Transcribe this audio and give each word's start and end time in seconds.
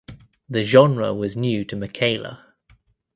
The 0.49 0.63
genre 0.63 1.13
was 1.13 1.37
new 1.37 1.63
to 1.65 1.75
Mikayla. 1.75 2.43